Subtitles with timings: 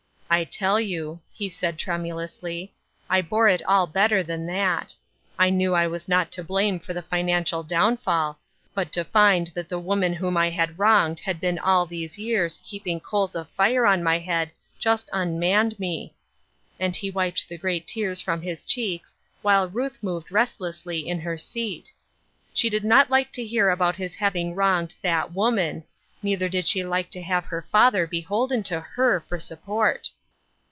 [0.41, 2.69] "I tell you," he said, trem ulously,"
[3.09, 4.95] I bore it all better than that.
[5.37, 8.39] I knew I was not to blame for the financial downfall,
[8.73, 12.61] but to find that the woman whom I had wronged had been all these years
[12.63, 16.15] heaping coals of fire on my head just unmanned me,"
[16.79, 21.37] and he wiped the great tears from his cheeks, while Ruth moved restlessly in her
[21.37, 21.91] seat.
[22.53, 25.83] She did not like to hear about his having wronged" that woman,"
[26.23, 30.09] nei ther did she like to have her father beholden to her for support.